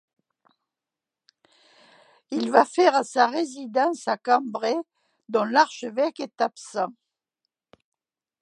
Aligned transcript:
Il 2.31 2.49
va 2.49 2.65
faire 2.65 3.05
sa 3.05 3.27
résidence 3.27 4.07
à 4.07 4.17
Cambrai, 4.17 4.73
dont 5.29 5.43
l'archevêque 5.43 6.19
est 6.21 6.41
absent. 6.41 6.91